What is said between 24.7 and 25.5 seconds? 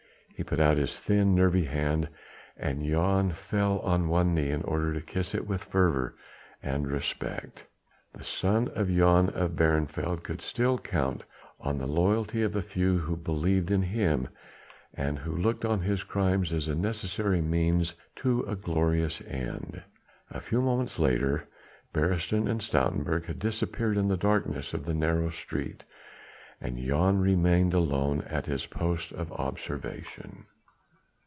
of the narrow